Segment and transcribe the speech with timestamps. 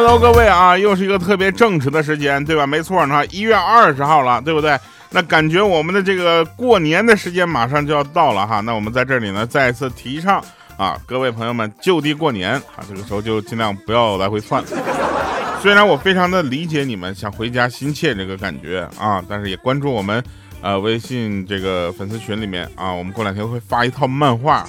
[0.00, 2.64] Hello，各位啊，又是一个特别正直的时间，对吧？
[2.64, 4.78] 没错呢，一月二十号了，对不对？
[5.10, 8.60] 那感觉我们的这个过年的时间马上就要到了哈。
[8.60, 10.40] 那我们在这里呢，再次提倡
[10.76, 14.62] 啊，各位朋友们就地过年啊，这个时候就尽量不要来回窜。
[15.60, 20.22] 虽然我非常的理解你们想回家心切这个感觉啊，但是也关注我们
[20.62, 24.64] 呃微信这个粉丝群里面啊，我们过两天会发一套漫画。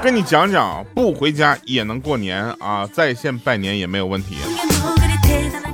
[0.00, 2.86] 跟你讲讲，不回家也能过年啊！
[2.92, 4.36] 在线拜年也没有问题。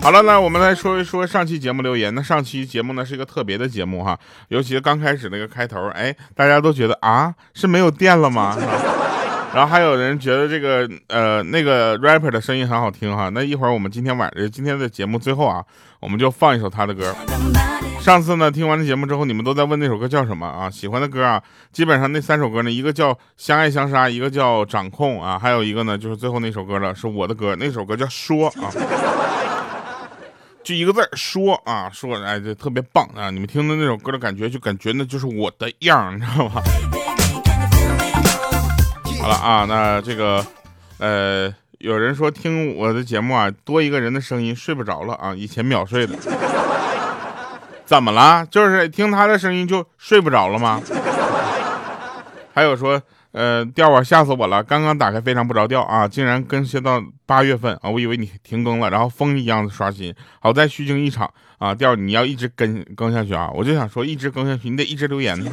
[0.00, 2.14] 好了，那我们来说一说上期节目留言。
[2.14, 4.18] 那上期节目呢是一个特别的节目哈，
[4.48, 8.56] 尤其刚开始那个开头，哎，大家都觉得啊是没有电了吗？
[9.54, 13.28] 然后还有人觉得这个呃那个 rapper 的声音很好听哈。
[13.28, 15.64] 那一会儿我们今天晚上今天的节目最后啊，
[16.00, 17.14] 我们就放一首他的歌。
[18.00, 20.68] 上次呢，听完了节目之后，你们都在问那首歌叫什么啊？
[20.68, 28.70] 喜欢的歌啊，基本上那三首歌呢，一个叫《相爱相杀》，一个叫《掌控》啊，还有一个呢，就是最后那首歌了，是我的歌，那首歌叫《说》啊，
[30.62, 33.30] 就一个字儿说啊，说，哎，这特别棒啊！
[33.30, 36.60] 你们听的那首歌的感觉，就感觉那就是我的样，你知道吗？
[39.24, 40.44] 好了啊，那这个，
[40.98, 46.14] 呃，有人说听我的节目啊，多一个人的声音睡不着了啊，以前秒睡的。
[47.86, 48.46] 怎么了？
[48.50, 50.78] 就是听他的声音就睡不着了吗？
[52.52, 53.00] 还有说，
[53.32, 54.62] 呃，调啊，吓死我了！
[54.62, 57.88] 刚刚打开非常不着调啊，竟然更新到八月份啊！
[57.88, 61.74] 我以为你停更了，然后疯一样的刷新，好在虚惊一场啊！
[61.74, 63.50] 调你要一直更更下去啊！
[63.54, 65.50] 我就想说，一直更下去，你得一直留言呢。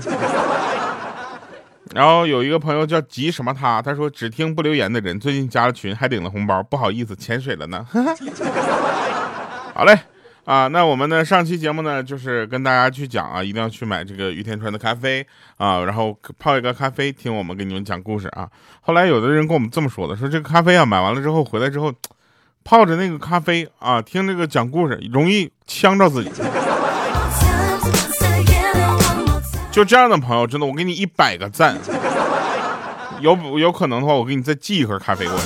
[1.93, 7.85] 然后有一个朋友叫急什么他，他说只听不留言的人，最近加了群还领了红包，不好意思潜水了呢。
[9.73, 9.97] 好嘞。
[10.43, 11.23] 啊，那我们呢？
[11.23, 15.25] 上期节目呢，就是跟大家去讲啊，一定要去买这个于田川的咖啡
[15.57, 18.49] 啊，然后泡一个咖啡，听我们给你们讲故事啊。
[18.81, 21.93] 后来有的人跟我们这么说的，说这个咖啡啊，买完了之后回来之后，
[22.63, 26.31] 泡着那个咖啡啊，听这个讲故事，容易呛着自己。
[29.71, 31.77] 就这样的朋友，真的，我给你一百个赞。
[33.21, 35.45] 有有可能的话，我给你再寄一盒咖啡过去。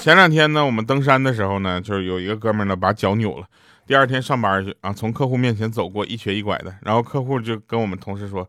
[0.00, 3.46] 前两天呢，我们登山的时候呢，就是有一个哥们呢把脚扭了，
[3.86, 8.48] 第二天上班去啊，从客户面前走过，一瘸一拐的，然后客户就跟我们同事说：“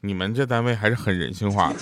[0.00, 1.74] 你们这单位还是很人性化的。”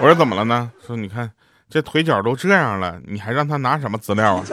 [0.00, 1.30] 我说：“怎么了呢？”说：“你看
[1.68, 4.44] 这腿脚都这样了，你还让他拿什么资料啊？”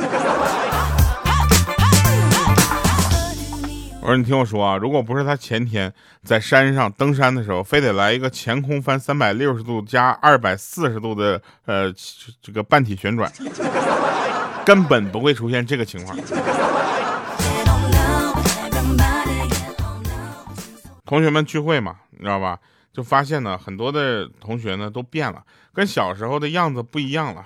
[4.01, 5.93] 我说你听我说啊，如果不是他前天
[6.23, 11.93] 在山上登山的时候，非得来一个前空翻三百六十度加二百四十度的呃
[12.41, 13.31] 这个半体旋转，
[14.65, 16.17] 根本不会出现这个情况。
[21.05, 22.57] 同学们聚会嘛，你知道吧？
[22.93, 25.43] 就发现呢，很多的同学呢都变了，
[25.73, 27.45] 跟小时候的样子不一样了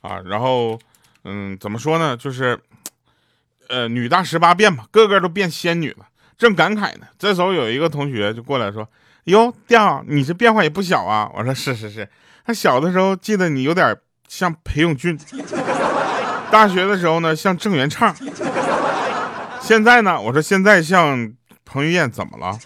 [0.00, 0.20] 啊。
[0.24, 0.78] 然后
[1.24, 2.16] 嗯，怎么说呢？
[2.16, 2.58] 就是。
[3.72, 6.04] 呃，女大十八变吧，个个都变仙女了，
[6.36, 7.06] 正感慨呢。
[7.18, 8.86] 这时候有一个同学就过来说
[9.24, 12.06] ：“哟，调，你这变化也不小啊。”我说：“是是是。”
[12.44, 13.96] 他小的时候记得你有点
[14.28, 15.18] 像裴勇俊，
[16.50, 18.14] 大学的时候呢像郑元畅，
[19.62, 21.32] 现在呢，我说现在像
[21.64, 22.58] 彭于晏，怎么了？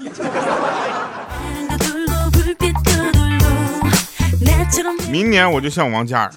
[5.08, 6.32] 明年我就像王嘉尔，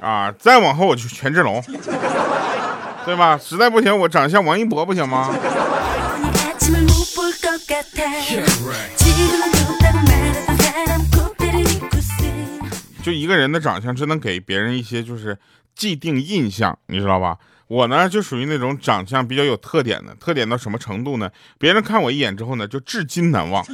[0.00, 1.60] 啊，再往后我就权志龙。
[3.06, 3.38] 对吧？
[3.38, 5.32] 实在不行，我长得像王一博不行吗？
[13.02, 15.38] 就一个人的长相，真能给别人一些就是
[15.76, 17.38] 既定印象，你知道吧？
[17.68, 21.30] 我呢，就属于那种长相比较有特点的，特点到什么程度呢？
[21.58, 23.64] 别人看我一眼之后呢，就至今难忘。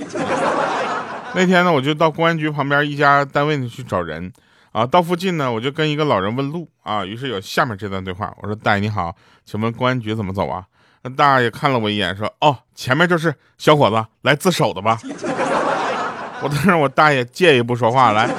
[1.34, 4.30] 那天呢，我就到公安局旁边一家单位呢去找人。
[4.72, 8.34] 啊，到附近呢，我就跟一个老人问路啊，于是有下面这段对话。
[8.40, 9.14] 我说：“大爷你好，
[9.44, 10.64] 请问公安局怎么走啊？”
[11.04, 14.98] 那大爷看了我一眼，说：“哦，前面就是小伙子来自首的吧？”
[16.42, 18.30] 我当时我大爷借一步说话来。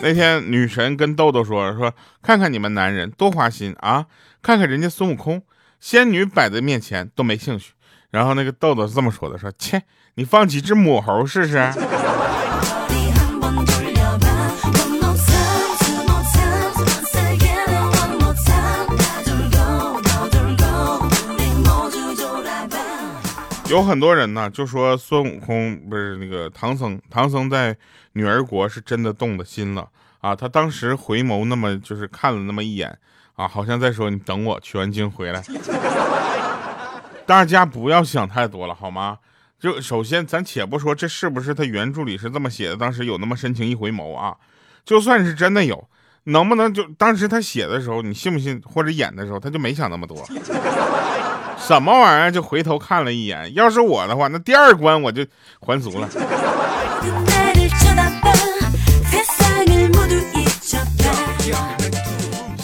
[0.00, 1.92] 那天女神跟豆豆说：“说
[2.22, 4.06] 看看你们男人多花心啊，
[4.40, 5.42] 看看人家孙悟空，
[5.78, 7.74] 仙女摆在面前都没兴趣。”
[8.12, 9.82] 然后那个豆豆是这么说的：“说切，
[10.14, 11.58] 你放几只母猴试试。”
[23.68, 27.74] 有很多人呢就说孙悟空不是那个唐僧，唐僧在
[28.12, 29.88] 女儿国是真的动了心了
[30.20, 30.36] 啊！
[30.36, 32.98] 他当时回眸那么就是看了那么一眼
[33.34, 35.42] 啊，好像在说：“你等我取完经回来。”
[37.26, 39.18] 大家不要想太多了，好吗？
[39.58, 44.34] 就首先，咱且不说这是不是他原著里是这么写的，当时有那么深情一回眸啊？
[44.84, 45.88] 就算是真的有，
[46.24, 48.60] 能不能就当时他写的时候，你信不信？
[48.64, 50.26] 或者演的时候，他就没想那么多？
[51.56, 52.30] 什么玩意儿？
[52.32, 53.54] 就回头看了一眼。
[53.54, 55.24] 要是我的话，那第二关我就
[55.60, 56.08] 还俗了。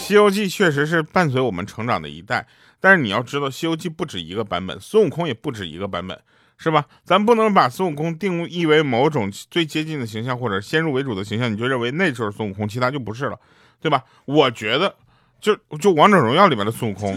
[0.09, 2.47] 西游记确实是伴随我们成长的一代，
[2.79, 6.19] 但是你要知道，西游记不止一个版本，孙悟空也不止一个版本。
[6.57, 6.83] 是吧？
[7.05, 13.37] 咱不能把孙悟空定义为某种最接近的形象，或者先入为主的形象，你就认为那就是孙悟空，其他就不是了，
[13.79, 14.03] 对吧？
[14.25, 14.95] 我觉得，
[15.39, 17.15] 就就王者荣耀里面的孙悟空，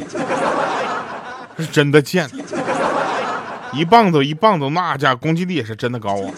[1.56, 2.28] 是真的贱，
[3.72, 6.30] 一棒子一棒子，那家攻击力也是真的高啊。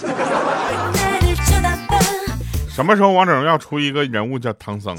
[2.70, 4.96] 什么时候王者荣耀出一个人物叫唐僧？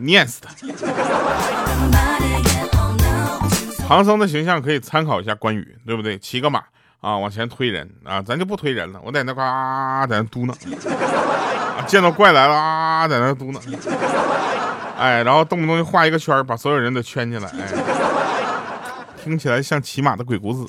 [0.00, 0.50] 念死他！
[3.88, 6.18] 唐僧的形象可以参考一下关羽，对不对？
[6.18, 6.60] 骑个马
[7.00, 10.54] 啊，往前推人啊，咱就不推人了，我在那嘎在那嘟囔，
[11.86, 13.60] 见到怪来了啊，在那嘟囔，
[14.98, 17.68] 哎，然后动不动就画一个圈，把所有人都圈起来，哎，
[19.22, 20.66] 听起来像骑马的鬼谷子。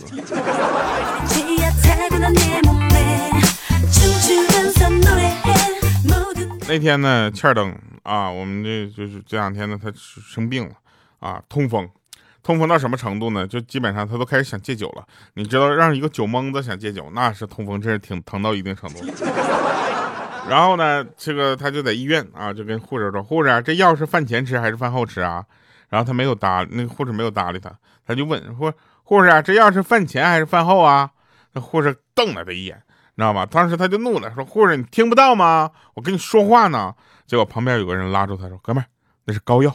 [6.68, 7.74] 那天呢，欠灯
[8.04, 10.76] 啊，我们这就是这两天呢，他生病了
[11.20, 11.90] 啊，痛风。
[12.44, 13.48] 痛风到什么程度呢？
[13.48, 15.06] 就基本上他都开始想戒酒了。
[15.36, 19.00] 你知道，让一个酒蒙子想戒酒，那是痛风，真是挺疼到一定程度。
[20.50, 25.44] 然后呢，这个他就在医院啊，就跟护士说：“护士啊，这药是饭前吃还是饭后吃啊？”
[25.90, 27.70] 然后他没有搭，那个护士没有搭理他，
[28.06, 28.74] 他就问说
[29.04, 31.10] ：“护士啊，这药是饭前还是饭后啊？”
[31.54, 32.82] 那护士瞪了他一眼，
[33.18, 33.48] 知道吗？
[33.48, 35.72] 当时他就怒了，说：“护士，你听不到吗？
[35.96, 36.94] 我跟你说话呢。”
[37.26, 38.86] 结果旁边有个人拉住他说：“哥们儿，
[39.26, 39.74] 那是膏药。”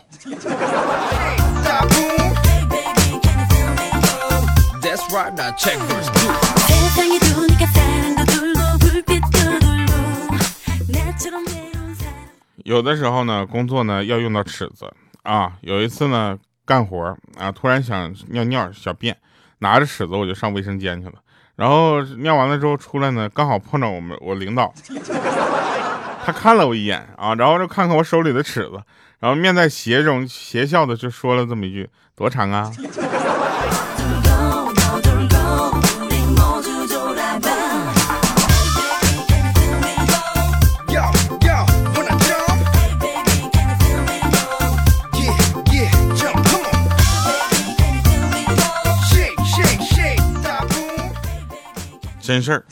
[12.64, 14.94] 有的时候呢，工作呢要用到尺子
[15.24, 15.54] 啊。
[15.62, 19.16] 有一次呢，干活啊，突然想尿尿小便，
[19.58, 21.14] 拿着尺子我就上卫生间去了。
[21.56, 24.72] 然后尿完了之后出来呢，刚好碰到我们我领导，
[26.24, 28.80] 他看了我一眼啊，然后就看看我手里的尺子，
[29.20, 32.72] 然后面带邪容邪笑的就说了这么一句：“多长啊？”
[52.22, 52.64] 真事儿，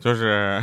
[0.00, 0.62] 就是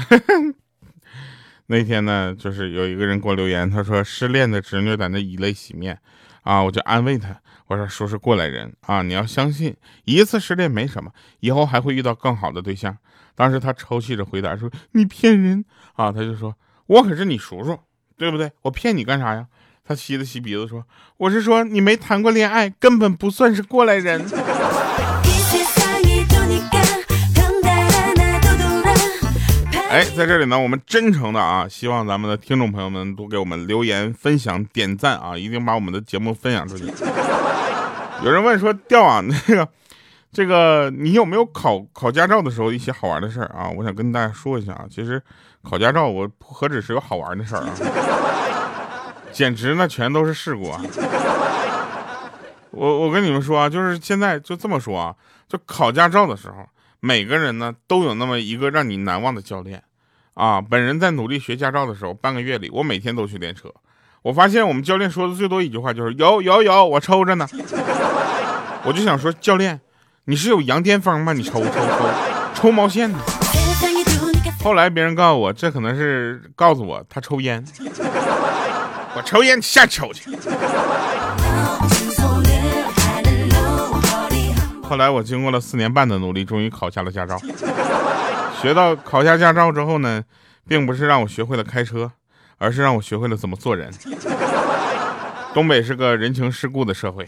[1.68, 6.00] 那天呢，就是有一个人给我留言，他说失恋的侄女在那以泪洗面，
[6.42, 11.12] 啊，我就安慰他，我说说是过来人啊，你要相信，一次失恋没什么，
[11.42, 12.98] 以后还会遇到更好的对象。
[13.36, 15.63] 当时他抽泣着回答说：“你骗人
[15.94, 16.56] 啊！”他就说
[16.88, 17.80] ：“我可是你叔叔，
[18.18, 18.52] 对不对？
[18.63, 19.45] 我骗你干啥呀？”
[19.86, 20.84] 他吸了吸鼻子说
[21.18, 24.25] ：“我是说你没谈过恋爱，根本不算是过来人。”
[29.90, 36.86] 哎，在这里呢，我们真诚的啊，希望咱们的听众朋友们多给我们留言、分享、点赞啊，一定把我们的节目分享出去。
[38.24, 39.68] 有人问说，调啊， 那个，
[40.31, 43.68] 这个你有没有考考驾照的时候一些好玩的事儿啊？
[43.76, 45.19] 我想跟大家说一下啊，其实
[45.64, 47.74] 考驾照我何止是有好玩的事儿啊，
[49.34, 50.80] 简直呢全都是事故啊。
[52.69, 55.16] 我我跟你们说啊，就是现在就这么说啊，
[55.48, 56.58] 就考驾照的时候。
[56.99, 59.83] 每个人呢都有那么一个让你难忘的教练，
[60.33, 63.73] 啊，本人在努力学驾照的时候，半个月里我每天都去练车。
[64.21, 67.47] 我发现我们教练说的最多一句话就是有有有，我抽着呢。
[68.83, 69.79] 我就想说，教练，
[70.25, 71.31] 你是有羊癫疯吗？
[71.33, 72.09] 你抽抽抽
[72.53, 73.18] 抽毛线呢？
[74.61, 77.63] 后来别人告诉我，这可能是告诉我他抽烟。
[79.15, 80.29] 我抽烟下抽去。
[84.90, 87.40] 后来我经过了四年半的努力，终于考下了驾照。
[88.60, 90.24] 学到考下驾照之后呢，
[90.68, 92.12] 并不是让我学会了开车，
[92.58, 93.94] 而是让我学会了怎么做人。
[95.54, 97.24] 东北是个人情世故的社会。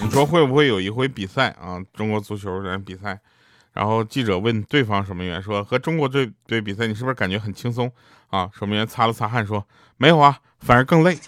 [0.00, 1.82] 你说会不会有一回比赛啊？
[1.92, 3.18] 中国足球人比赛。
[3.72, 7.90] 然后记者问对方守门员说：“和中国队队比赛，你是不是感觉很轻松
[8.34, 9.64] 啊？”守门员擦了擦汗说
[9.96, 11.16] ：“没有啊，反而更累。”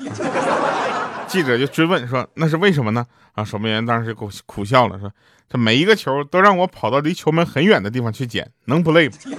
[1.29, 5.11] 记者就追问说：“那是为什么呢？”啊，守门员当时苦苦笑了，说
[5.49, 9.15] ：“这每一个球都让我跑到离球门很远的地方去捡，能不累吗？”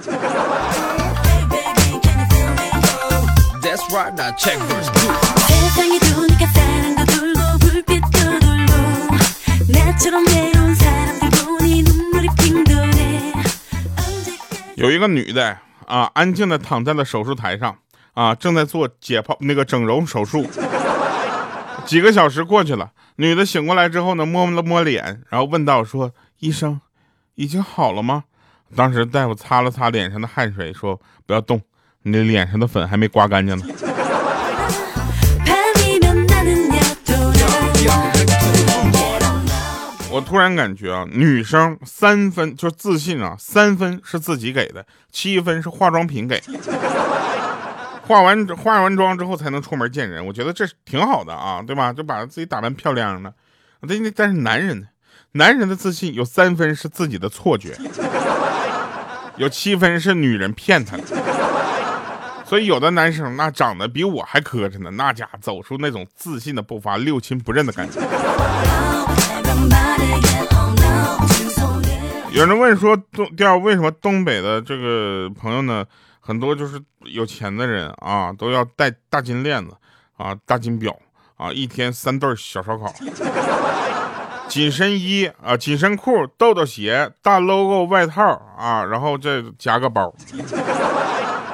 [14.76, 15.58] 有一个女的
[15.88, 17.76] 啊，安静的躺在了手术台上
[18.12, 20.46] 啊，正在做解剖那个整容手术。
[21.86, 26.78] 几个小时过去了，女的醒过来之后呢，摸了摸脸，然后问道：“说医生，
[27.36, 28.24] 已经好了吗？”
[28.76, 31.62] 当时大夫擦了擦脸上的汗水，说：“不要动，
[32.02, 33.64] 你脸上的粉还没刮干净呢。”
[40.18, 46.42] 我突然感觉啊，女生三分就是自信啊，三分是自己给的，七分是化妆品给。
[48.04, 51.92] 化完化完妆之后才能出门见人，我觉得这挺好的啊，对吧？
[51.92, 53.32] 就把自己打扮漂亮了。
[53.86, 54.88] 但但是男人呢？
[55.32, 57.78] 男人的自信有三分是自己的错觉，
[59.36, 61.04] 有七分是女人骗他的。
[62.44, 68.00] 所以有的男生那长得比我还磕碜呢，那家走出那种自信的步伐，六亲不认的感觉。
[72.30, 75.84] 有人问说东第二为什么东北的这个朋友呢，
[76.20, 79.76] 很多就是有钱的人啊，都要戴大金链子
[80.16, 80.96] 啊，大金表
[81.36, 82.94] 啊，一天三顿小烧烤，
[84.48, 88.22] 紧身衣啊，紧身裤，豆豆鞋，大 logo 外套
[88.56, 90.14] 啊，然后再加个包。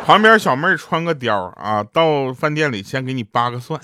[0.05, 3.81] 旁边小妹穿个貂啊，到饭店里先给你扒个蒜。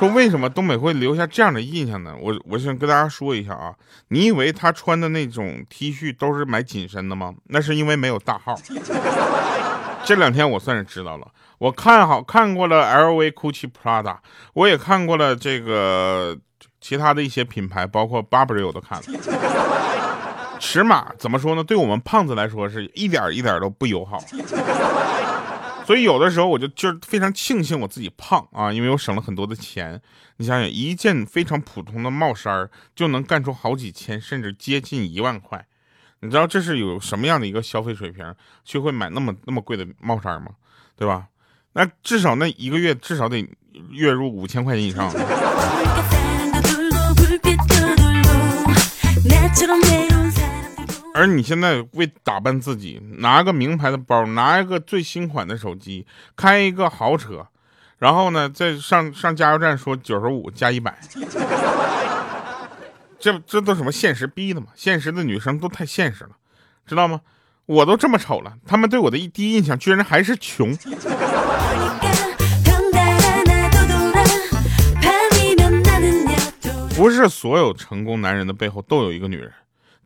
[0.00, 2.16] 说为什么东北会留下这样的印象呢？
[2.18, 3.74] 我我想跟大家说一下啊，
[4.08, 7.34] 你以为他穿的那种 T 恤都是买紧身的吗？
[7.48, 8.58] 那是因为没有大号。
[10.02, 11.28] 这两天我算是知道了，
[11.58, 14.16] 我看好看过了 LV、GUCCI、Prada，
[14.54, 16.34] 我也看过了这个
[16.80, 19.04] 其他的一些品牌，包括 Burberry 我都看了。
[20.58, 21.62] 尺码怎么说呢？
[21.62, 24.18] 对我们胖子来说是一点一点都不友好，
[25.90, 30.00] 所以有的时候我就就是非常庆幸我自己胖啊，因为我省了很多的钱。
[30.36, 35.66] 你想想，一件非常普通的帽衫就能干出好几千，甚至接近一万块。
[36.20, 38.32] 你知道这是有什么样的一个消费水平
[38.64, 40.52] 去会买那么那么贵的帽衫吗？
[40.96, 41.26] 对吧？
[41.72, 43.44] 那至少那一个月至少得
[43.90, 45.12] 月入五千块钱以上。
[51.20, 57.46] 而你现在为打扮自己，拿个名牌的包，拿一个最新款的手机，开一个豪车，
[57.98, 60.98] 然后呢，再上上加油站说九十五加一百，
[63.18, 64.68] 这这都什么现实逼的嘛？
[64.74, 66.30] 现实的女生都太现实了，
[66.86, 67.20] 知道吗？
[67.66, 70.74] 我都这么丑了，他们对我的一第一印象居然还是穷。
[76.96, 79.52] 不是所有成功男人的背后都有一个女人。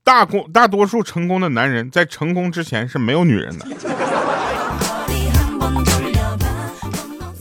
[0.05, 3.67] 大功大多数成功的男人在成功之前是没有女人的。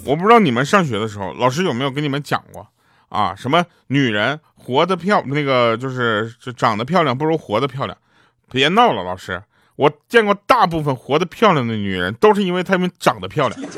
[0.05, 2.65] 我不知道你们上学的时候，老师有没有跟你们讲过
[3.09, 3.35] 啊？
[3.35, 7.97] 什么女人活得漂那个就是长得漂亮不如活得漂亮？
[8.49, 9.43] 别闹了，老师，
[9.75, 13.59] 我见过大部分活得漂亮的女人都是因为她们长得漂亮。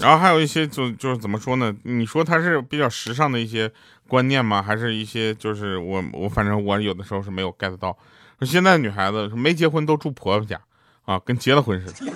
[0.00, 1.74] 然后还有一些就就是怎么说呢？
[1.82, 3.70] 你说他是比较时尚的一些
[4.06, 4.62] 观念吗？
[4.62, 7.96] 还是一些就是我我反正我有的时候是没有 get 到。
[8.42, 10.60] 现在女孩子没结婚都住婆婆家
[11.04, 12.12] 啊，跟结了婚似的；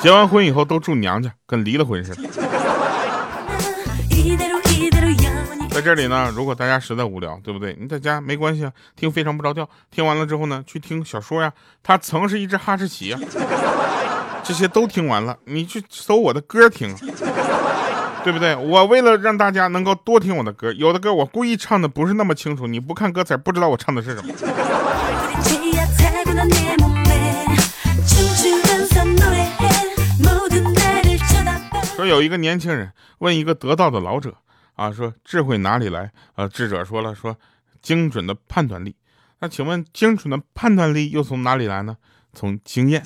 [0.00, 2.28] 结完婚以后都住娘家，跟离了婚似的。
[5.70, 7.76] 在这里呢，如果大家实在无聊，对不对？
[7.80, 9.66] 你在家没关系啊，听非常不着调。
[9.90, 11.52] 听完了之后呢，去听小说呀。
[11.82, 13.18] 他曾是一只哈士奇呀。
[14.44, 16.94] 这些都听完了，你去搜我的歌听，
[18.24, 18.54] 对不对？
[18.56, 24.34] 我为了让大家能够多听我的歌，有的歌我故意唱的不是那么清楚，你不看歌词不知道我唱的是什么。
[31.94, 34.34] 说有一个年轻人问一个得道的老者
[34.74, 36.10] 啊，说智慧哪里来？
[36.34, 37.36] 啊，智者说了，说
[37.80, 38.96] 精准的判断力。
[39.38, 41.96] 那请问精准的判断力又从哪里来呢？
[42.32, 43.04] 从经验。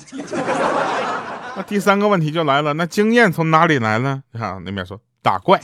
[1.57, 4.21] 那第三个问题就来了，那经验从哪里来呢？
[4.31, 5.59] 你看那边说打怪。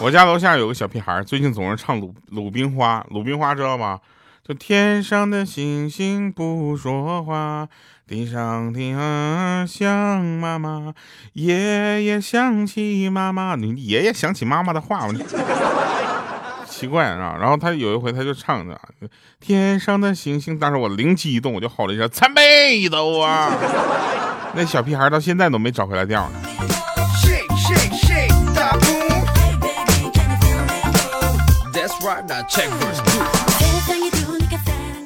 [0.00, 4.00] 我家楼下有个小屁孩，最近总是唱鲁鲁冰花，鲁冰花知道吧？
[4.42, 7.68] 就天上的星星不说话，
[8.08, 9.90] 地上的儿想
[10.24, 10.94] 妈妈，
[11.32, 15.08] 爷爷想起妈妈，你爷爷想起妈妈的话，
[16.70, 17.36] 奇怪啊！
[17.40, 18.80] 然后他有一回他就唱着
[19.40, 23.50] 天上的星星，当时我灵机一动，我就吼了一声参北斗啊！
[24.54, 26.40] 那小屁孩到现在都没找回来调呢。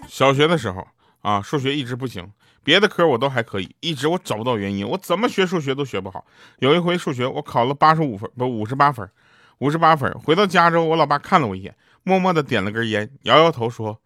[0.06, 0.86] 小学的时候
[1.22, 2.28] 啊，数学一直不行，
[2.70, 6.24] 别的科我都还可以，一直我找不到原因，我怎么学数学都学不好。
[6.60, 9.10] 有一回数学我考了八十五分，不五十八分，
[9.58, 10.08] 五十八分。
[10.20, 11.74] 回到家之后，我老爸看了我一眼，
[12.04, 13.98] 默默的点了根烟，摇摇头说：“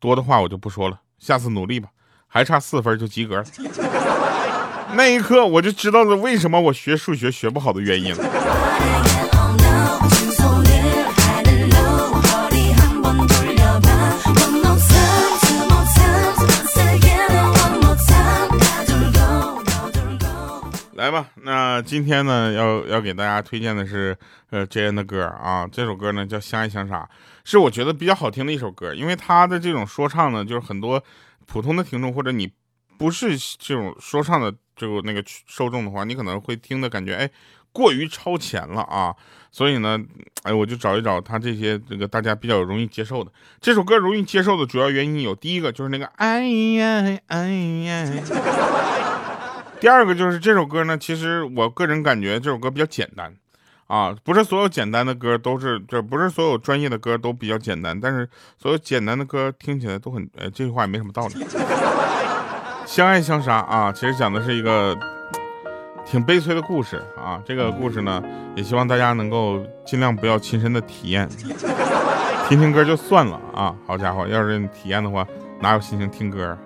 [0.00, 1.90] 多的话我就不说了，下次努力吧，
[2.26, 3.44] 还差四分就及格了。
[4.96, 8.14] ”那一刻我就知道了为什么我学数学学不好的原因。
[21.84, 24.16] 今天呢，要要给大家推荐的是
[24.50, 27.00] 呃 J N 的歌啊，这首歌呢叫《相爱相杀》，
[27.44, 31.02] 是我觉得比较好听的一首歌，因为他的这种说唱呢，就是很多
[31.46, 32.50] 普通的听众或者你
[32.96, 37.30] 不是这种说唱的这个那个受众的话，你可能会听的感觉哎
[37.70, 39.14] 过于超前了啊，
[39.52, 39.98] 所以呢，
[40.42, 48.93] 哎我就找一找他这些这个大家比较容易接受的这首歌容易接受的主要原因有第一个就是那个哎呀哎呀。
[49.84, 53.30] 第二个就是这首歌呢，其实我个人感觉这首歌比较简单，
[53.86, 58.26] 啊，不是所有简单的歌都是，这不是所有专业的歌都比较简单，但是
[58.56, 61.34] 所有简单的歌听起来都很，呃，这句话也没什么道理。
[62.88, 64.96] 相爱相杀啊，其实讲的是一个
[66.06, 68.24] 挺悲催的故事啊，这个故事呢，
[68.56, 71.28] 也希望大家能够尽量不要亲身的体验，
[72.48, 73.76] 听听歌就算了啊。
[73.86, 75.26] 好家伙，要是你体验的话，
[75.60, 76.58] 哪有心情听歌啊？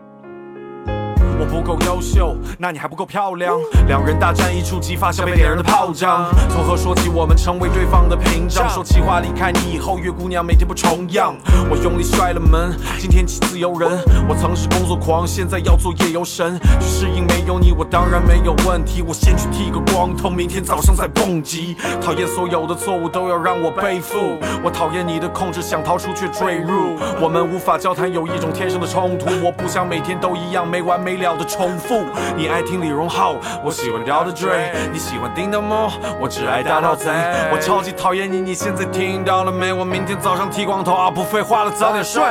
[1.50, 3.54] 我不够优秀，那你还不够漂亮。
[3.86, 6.28] 两人大战一触即发，像被点燃的炮仗。
[6.50, 8.68] 从何说起，我们成为对方的屏障？
[8.68, 11.34] 说气话，离开你以后，月姑娘每天不重样。
[11.70, 13.90] 我用力摔了门，今天起自由人。
[14.28, 16.58] 我曾是工作狂，现在要做夜游神。
[16.78, 19.02] 去适应没有你，我当然没有问题。
[19.06, 21.74] 我先去剃个光头，明天早上再蹦极。
[22.02, 24.18] 讨厌所有的错误都要让我背负。
[24.62, 26.96] 我讨厌你的控制，想逃出却坠入。
[27.20, 29.26] 我们无法交谈，有一种天生的冲突。
[29.42, 31.37] 我不想每天都一样没完没了。
[31.38, 32.04] 的重复，
[32.36, 37.10] 你爱听李荣浩，我喜欢吊的坠，你喜欢叮当猫，我只爱大盗贼。
[37.52, 39.72] 我超级讨厌你，你现在听到了没？
[39.72, 42.22] 我明天早上剃光头啊，不废话了，早点睡。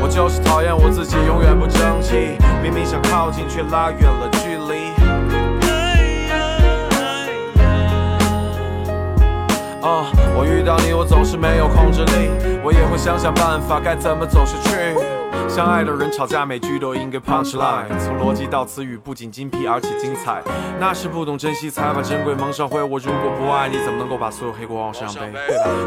[0.00, 5.17] 我就是讨厌我自己，永远不争气，明明想靠近，却拉远了距离。
[9.82, 10.10] 啊。
[10.36, 12.30] 我遇到你，我总是没有控制力，
[12.62, 15.07] 我也会想想办法，该怎么走下去。
[15.48, 17.86] 相爱的人吵架，每句都应该 punch line。
[17.98, 20.42] 从逻辑到词语，不仅精辟，而且精彩。
[20.78, 22.82] 那是不懂珍惜，才把珍贵蒙上灰。
[22.82, 25.38] 我如果不爱你，怎么能够把所有黑锅往身上背？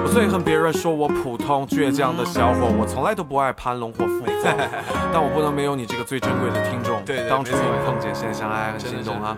[0.03, 4.55] 我最恨别人说我普通倔强的小伙，我从来都不爱攀龙或附凤。
[5.13, 6.99] 但我不能没有你这个最珍贵的听众。
[7.05, 9.37] 对当初碰见，现在相爱很心动啊。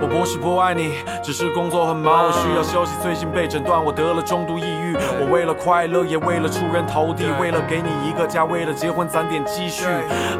[0.00, 2.96] 我不是不爱你，只是工作很忙，我需要休息。
[3.02, 4.96] 最近被诊断我得了中度抑郁。
[5.20, 9.28] 我为了快乐，也为了出人头地，为了给你一个家，为了结婚攒。
[9.28, 9.84] 点积蓄，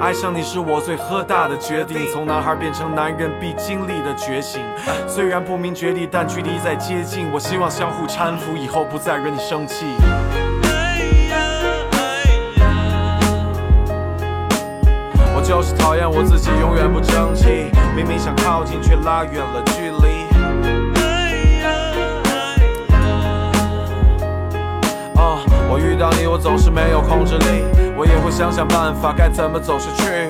[0.00, 4.62] 爱上你是我最喝大的决定，从男孩变成男人必经历的觉醒。
[5.06, 7.28] 虽然不明觉厉，但距离在接近。
[7.32, 9.84] 我希望相互搀扶，以后不再惹你生气。
[15.34, 17.70] 我就是讨厌我自己，永远不争气。
[17.96, 20.28] 明明想靠近，却拉远了距离。
[20.94, 21.68] 哎呀
[22.24, 22.38] 哎
[22.92, 22.96] 呀
[25.16, 27.87] 啊，我遇到你，我总是没有控制力。
[27.98, 30.28] 我也会想想办法，该怎么走下去。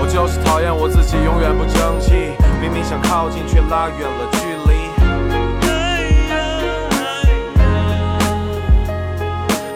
[0.00, 2.32] 我就是讨厌我自己，永远不争气。
[2.58, 4.88] 明明想靠近，却拉远了距离。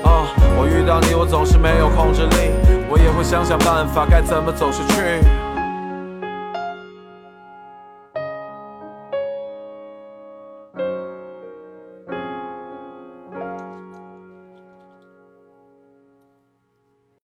[0.03, 2.55] 啊，我遇到你，我总是没有控制力。
[2.89, 5.44] 我也会想想办法，该怎么走下去。